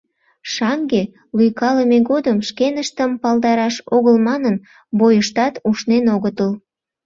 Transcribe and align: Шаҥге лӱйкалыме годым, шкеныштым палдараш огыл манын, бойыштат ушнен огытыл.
Шаҥге 0.53 1.01
лӱйкалыме 1.37 1.97
годым, 2.09 2.37
шкеныштым 2.47 3.11
палдараш 3.21 3.75
огыл 3.95 4.15
манын, 4.27 4.55
бойыштат 4.97 5.53
ушнен 5.69 6.05
огытыл. 6.15 6.51